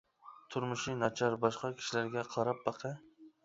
تۇرمۇشى 0.53 0.95
ناچار 1.03 1.37
باشقا 1.45 1.73
كىشىلەرگە 1.77 2.27
قاراپ 2.35 2.69
باقە. 2.69 2.97